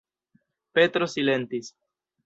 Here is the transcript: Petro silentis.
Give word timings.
Petro 0.73 1.05
silentis. 1.07 1.75